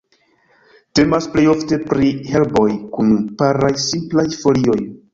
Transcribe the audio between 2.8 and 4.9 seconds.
kun paraj, simplaj folioj.